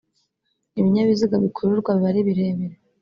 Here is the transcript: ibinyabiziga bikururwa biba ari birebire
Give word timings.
ibinyabiziga 0.79 1.35
bikururwa 1.43 1.89
biba 1.97 2.07
ari 2.11 2.21
birebire 2.27 2.75